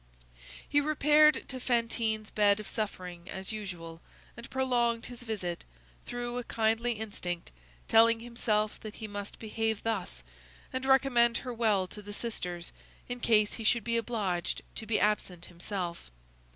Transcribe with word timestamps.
He 0.67 0.81
repaired 0.81 1.47
to 1.49 1.59
Fantine's 1.59 2.31
bed 2.31 2.59
of 2.59 2.67
suffering, 2.67 3.29
as 3.29 3.51
usual, 3.51 4.01
and 4.35 4.49
prolonged 4.49 5.05
his 5.05 5.21
visit, 5.21 5.63
through 6.07 6.39
a 6.39 6.43
kindly 6.43 6.93
instinct, 6.93 7.51
telling 7.87 8.19
himself 8.19 8.79
that 8.79 8.95
he 8.95 9.07
must 9.07 9.37
behave 9.37 9.83
thus, 9.83 10.23
and 10.73 10.87
recommend 10.87 11.37
her 11.45 11.53
well 11.53 11.85
to 11.85 12.01
the 12.01 12.13
sisters, 12.13 12.73
in 13.07 13.19
case 13.19 13.53
he 13.53 13.63
should 13.63 13.83
be 13.83 13.95
obliged 13.97 14.63
to 14.73 14.87
be 14.87 14.99
absent 14.99 15.45
himself. 15.45 16.09